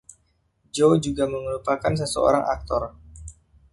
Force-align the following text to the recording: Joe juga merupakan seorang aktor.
Joe 0.75 0.97
juga 1.05 1.23
merupakan 1.33 1.93
seorang 2.13 2.41
aktor. 2.55 2.83